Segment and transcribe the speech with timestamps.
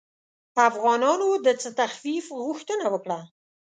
[0.69, 3.19] افغانانو د څه تخفیف غوښتنه وکړه.